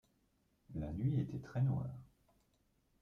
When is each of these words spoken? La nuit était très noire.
La 0.73 0.91
nuit 0.93 1.19
était 1.19 1.37
très 1.37 1.61
noire. 1.61 1.95